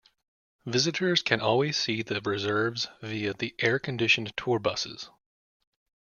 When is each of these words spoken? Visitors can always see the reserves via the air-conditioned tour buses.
Visitors 0.65 1.21
can 1.21 1.39
always 1.41 1.77
see 1.77 2.01
the 2.01 2.19
reserves 2.21 2.87
via 3.03 3.35
the 3.35 3.53
air-conditioned 3.59 4.35
tour 4.35 4.57
buses. 4.57 5.11